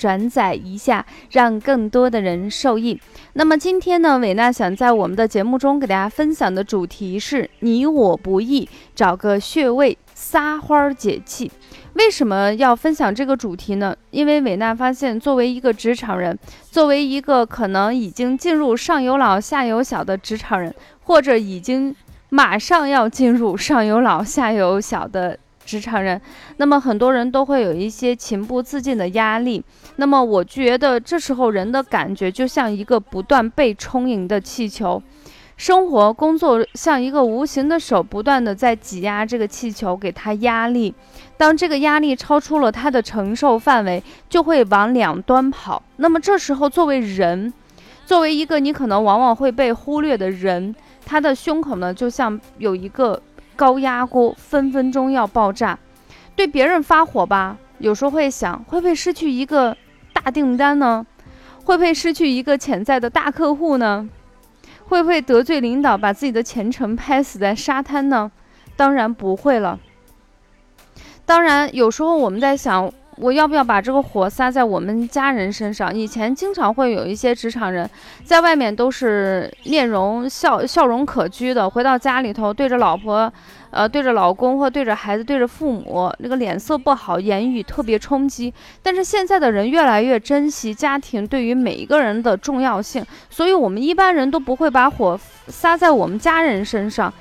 [0.00, 2.98] 转载一下，让更多的人受益。
[3.34, 11.52] 那么今天呢，伟娜想在我们的节目中给大家分享的主题是“你我不易，找个穴位撒花解气”。
[11.94, 13.94] 为什么要分享这个主题呢？
[14.10, 16.38] 因为伟娜发现，作为一个职场人，
[16.70, 21.94] 作为一个可能已经进入上有老下有小的职场人，或者已经
[22.30, 25.36] 马上要进入上有老下有小的
[25.70, 26.20] 职场人，
[26.56, 29.62] 那么很多人都会有一些情不自禁的压力。
[29.96, 35.00] 那么我觉得这时候人的感觉就像一个不断被充盈的气球。
[35.56, 40.92] 生活、工作像一个无形的手，不断的在挤压这个气球，给它压力。
[41.36, 45.80] 当这个压力超出了它的承受范围，就会往两端跑。
[45.98, 47.52] 那么这时候，作为人，
[48.06, 50.74] 作为一个你可能往往会被忽略的人，
[51.04, 53.20] 他的胸口呢，就像有一个
[53.60, 55.78] 高压锅，分分钟要爆炸。
[56.34, 59.76] 对别人发火吧，有时候会想，会不会失去一个
[60.14, 61.04] 大订单呢？
[61.66, 64.08] 会不会失去一个潜在的大客户呢？
[64.88, 68.32] 会不会得罪领导，把自己的前程拍死在沙滩呢？
[68.76, 69.78] 当然不会了。
[71.26, 75.94] 当然，有时候我们在想，我要不要把这个火撒在我们家人身上？
[75.94, 77.88] 以前经常会有一些职场人，
[78.24, 83.30] 在外面都是面容笑笑容可掬的，回到家里头对着老婆，
[83.70, 88.52] 呃，对着老公或对着孩子、对着父母，那个脸色不好，言语特别冲击。
[88.82, 97.12] 但是现在的人越来越珍惜家庭对于每一个人的重要性，所以我们一般人都不会把火撒在我们家人身上。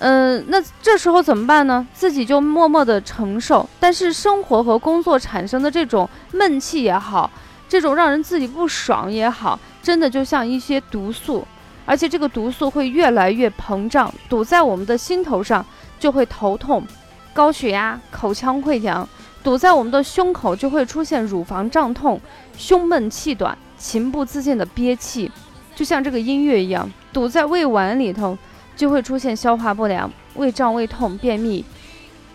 [0.00, 1.86] 嗯，那这时候怎么办呢？
[1.94, 3.66] 自己就默默的承受。
[3.78, 7.30] 但是生活和工作产生的这种闷气也好，
[7.68, 11.46] 这种让人自己不爽也好，真的就像一些毒素，
[11.86, 15.64] 而且这个毒素会越来越膨胀，堵在我们的心头上，
[15.98, 16.84] 就会头痛、
[17.32, 19.06] 高血压、口腔溃疡；
[19.44, 22.20] 堵在我们的胸口，就会出现乳房胀痛、
[22.58, 25.30] 胸闷气短、情不自禁的憋气，
[25.74, 28.36] 就像这个音乐一样，堵在胃脘里头。
[28.76, 31.64] 就会出现消化不良、胃胀、胃痛、便秘。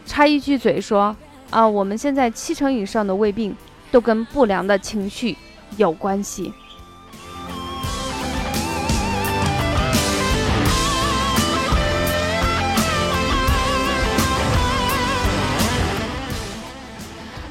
[0.05, 1.15] 插一句嘴说
[1.49, 3.55] 啊，我们现在七成以上的胃病
[3.91, 5.37] 都跟不良的情绪
[5.77, 6.53] 有关系。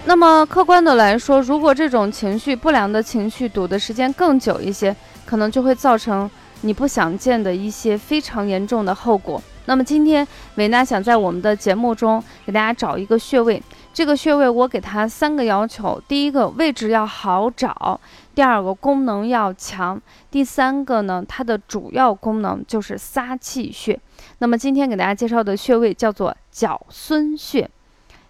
[0.04, 6.28] 那么客观的来说，如果这种情绪不良的情绪堵的时间更久一些，可能就会造成。
[6.62, 9.42] 你不想见的一些非常严重的后果。
[9.66, 18.00] 那么今天维娜想在我们的节目中给大家找一个穴位，这个穴位我给它三个要求：第一个位置要好找，
[18.34, 23.98] 第二个功能要强，第三个呢它的主要功能就是撒气穴。
[24.38, 27.68] 那么今天给大家介绍的穴位叫做脚孙穴。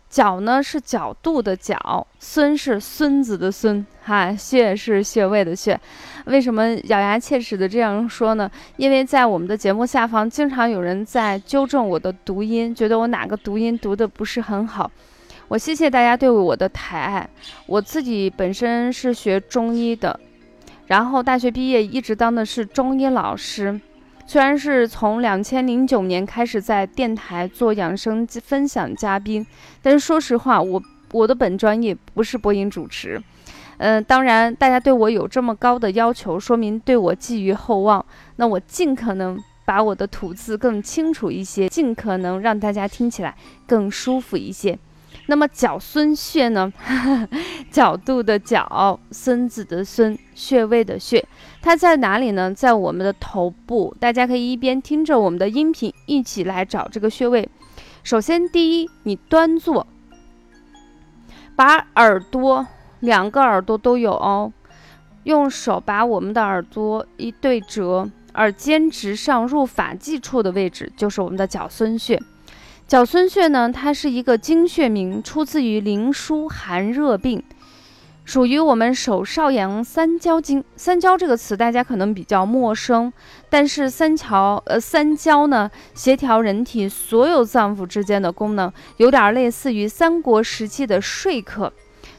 [0.08, 5.78] 角呢是角度的角，孙是孙子的孙，哈，穴是穴位的穴。
[6.24, 8.50] 为什么咬牙切齿的这样说呢？
[8.76, 14.90] 因为在我们的节目下方，经常有人在纠正我的读音，觉得我哪个读音读的不是很好。
[15.48, 17.28] 我谢谢大家对我的抬爱。
[17.66, 20.18] 我自己本身是学中医的，
[20.86, 23.80] 然后大学毕业一直当的是中医老师。
[24.28, 29.44] 虽然是从两千零九年开始在电台做养生分享嘉宾，
[29.80, 33.18] 但是说实话，我我的本专业不是播音主持。
[33.78, 38.04] 嗯，当然，大家对我有这么高的要求，说明对我寄予厚望。
[38.36, 43.34] 那我尽可能把我的吐字更清楚一些，尽可能让大家听起来
[43.66, 44.78] 更舒服一些。
[45.30, 46.72] 那么角孙穴呢？
[47.70, 51.22] 角度的角，孙子的孙，穴位的穴，
[51.60, 52.52] 它在哪里呢？
[52.52, 53.94] 在我们的头部。
[54.00, 57.46] 大家可以一边听着我们的音频，一起来找这个穴位。
[58.02, 59.86] 首先，第一，你端坐，
[61.54, 62.66] 把耳朵，
[63.00, 64.50] 两个耳朵都有哦，
[65.24, 72.18] 用手把我们的耳朵一对折，耳尖直上入发际处的位置，就是我们的角孙穴。
[72.88, 77.38] 角孙穴呢，它是一个经穴名，出自于《灵枢·寒热病》，
[78.24, 80.64] 属于我们手少阳三焦经。
[80.74, 83.12] 三焦这个词大家可能比较陌生，
[83.50, 91.70] 但是三桥呃三焦呢，协调人体所有脏腑之间的功能，有点类似于三国时期的说客。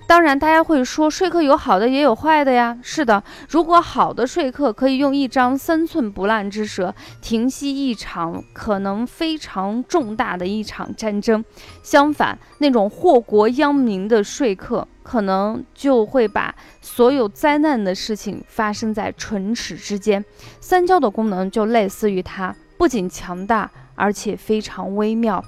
[0.10, 2.76] 当然，大家会说说客有好的也有坏的呀。
[2.82, 11.46] 是的，如果好的说客可以用一张三寸不烂之舌停息一场可能非常重大的一场战争，
[11.84, 20.26] 相反，那种祸国殃民的说客可能就会把所有灾难的事情发生在唇齿之间。
[20.60, 25.46] 三焦的功能就类似于它，不仅强大，而且非常微妙。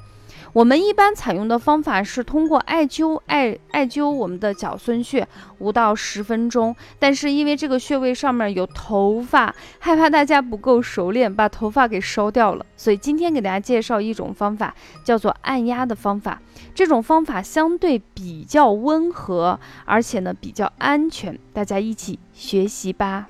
[0.53, 5.25] 我们一般采用的方法是通过艾灸，艾艾灸我们的脚孙穴
[5.59, 6.75] 五到十分钟。
[6.99, 14.75] 但是因为这个穴位上面有头发，害怕大家不够熟练，把头发给烧掉了，所以今天给大家介绍一种方法，
[15.05, 16.41] 叫做按压的方法。
[16.75, 23.27] 这种方法相对比较温和，而且呢比较安全，大家一起学习吧。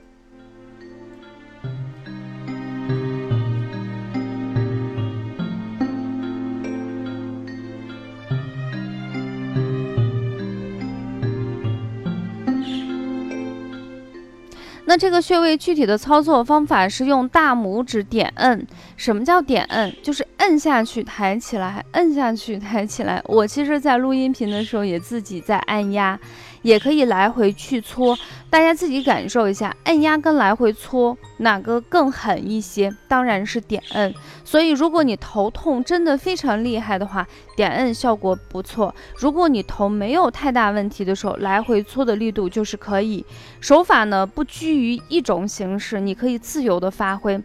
[14.91, 18.67] 那这个穴位具体的操作方法是用大拇指点摁。
[18.97, 19.95] 什么叫点摁？
[20.03, 23.23] 就是摁下去，抬起来，摁下去，抬起来。
[23.23, 26.19] 我其实，在录音频的时候也自己在按压。
[26.61, 28.17] 也可以来回去搓，
[28.49, 32.93] 大家自己感受一下，按压跟来回搓哪个更狠一些？
[33.07, 34.13] 当然是点摁。
[34.43, 38.93] 所以，如果你头痛真的非常厉害的话，点摁效果不错。
[39.15, 43.25] 如果你头没有太大问题的时候，来回搓的力度就是可以。
[43.59, 47.41] 手法呢不拘于一种形式，你可以自由的发挥。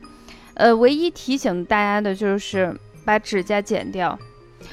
[0.55, 2.75] 呃，唯一提醒大家的就是
[3.05, 4.19] 把指甲剪掉。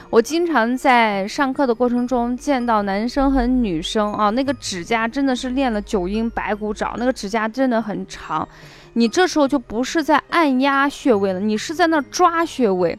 [0.09, 8.47] 我经常在上课的过程中见到男生和女生啊，那个指甲真的是练了九阴白骨爪，那个指甲真的很长。
[8.93, 12.97] 你这时候就不是在按压穴位了，你是在那抓穴位。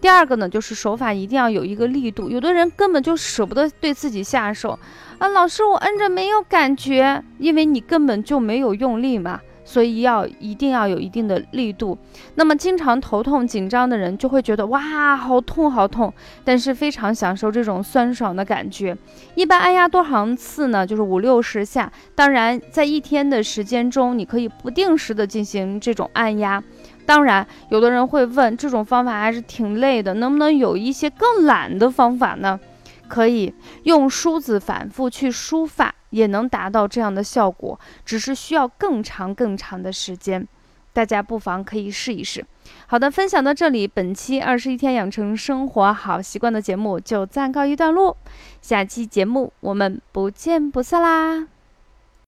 [0.00, 4.78] 第二个呢，就是手法一定要有一个力度，有的人根本就舍不得对自己下手
[5.18, 9.40] 啊，老师我摁着没有感觉，因为你根本就没有用力嘛。
[9.72, 11.96] 所以要一定要有一定的力度。
[12.34, 16.12] 那么经常头痛紧张的人就会觉得哇，好痛好痛，
[16.44, 18.94] 但是非常享受这种酸爽的感觉。
[19.34, 20.86] 一般按压多少次呢？
[20.86, 21.90] 就是五六十下。
[22.14, 26.62] 当然，在一天的时间中，你可以不定时的进行这种按压。
[27.06, 32.60] 当然，有的人会问，这种方法还是挺累的，能不能有一些更懒的方法呢？
[33.08, 33.54] 可以
[33.84, 35.94] 用梳子反复去梳发。
[36.12, 40.46] 也能达到这样的效果，只是需要更长更长的时间，
[40.92, 42.46] 大家不妨可以试一试。
[42.86, 48.16] 好的，分享到这里，本期二十一天养成生活好习惯的节目就暂告一段落，
[48.60, 51.51] 下期节目我们不见不散啦。